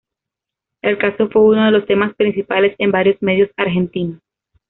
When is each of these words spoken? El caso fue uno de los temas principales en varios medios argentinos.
El 0.81 0.97
caso 0.97 1.29
fue 1.29 1.43
uno 1.43 1.63
de 1.65 1.69
los 1.69 1.85
temas 1.85 2.15
principales 2.15 2.73
en 2.79 2.89
varios 2.89 3.21
medios 3.21 3.51
argentinos. 3.55 4.19